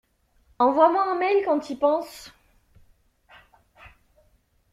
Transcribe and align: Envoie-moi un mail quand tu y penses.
Envoie-moi 0.57 1.11
un 1.11 1.19
mail 1.19 1.43
quand 1.45 1.59
tu 1.59 1.73
y 1.73 1.75
penses. 1.75 2.33